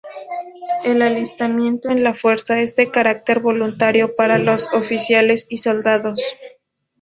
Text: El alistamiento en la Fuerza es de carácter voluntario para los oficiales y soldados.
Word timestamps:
El 0.83 1.03
alistamiento 1.03 1.89
en 1.91 2.03
la 2.03 2.15
Fuerza 2.15 2.59
es 2.59 2.75
de 2.75 2.89
carácter 2.89 3.39
voluntario 3.39 4.15
para 4.15 4.39
los 4.39 4.73
oficiales 4.73 5.45
y 5.47 5.57
soldados. 5.57 6.35